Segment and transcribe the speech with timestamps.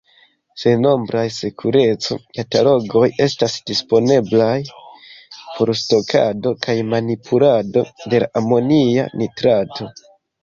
[0.59, 4.55] Sennombraj sekureco-katalogoj estas disponeblaj
[5.57, 7.85] por stokado kaj manipulado
[8.15, 9.91] de la amonia nitrato.